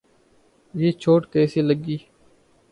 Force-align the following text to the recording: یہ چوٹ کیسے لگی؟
یہ 0.73 0.91
چوٹ 1.01 1.21
کیسے 1.33 1.61
لگی؟ 1.61 1.97